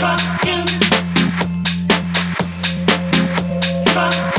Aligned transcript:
Fuck 0.00 0.46
you. 0.46 0.64
Fuck 3.92 4.29